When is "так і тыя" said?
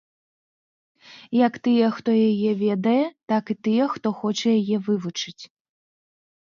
3.33-3.83